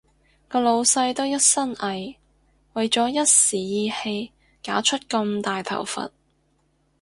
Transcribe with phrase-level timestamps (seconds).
[0.47, 2.15] 個老闆都一身蟻，
[2.73, 4.31] 為咗一時意氣
[4.65, 6.11] 搞出咁大頭佛